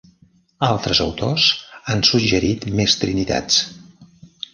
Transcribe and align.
Altres 0.67 1.01
autors 1.03 1.45
han 1.95 2.01
suggerit 2.11 2.65
més 2.81 2.97
trinitats. 3.03 3.61